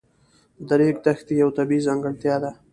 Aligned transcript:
د 0.67 0.69
ریګ 0.79 0.97
دښتې 1.05 1.33
یوه 1.41 1.55
طبیعي 1.57 1.85
ځانګړتیا 1.87 2.35
ده. 2.43 2.51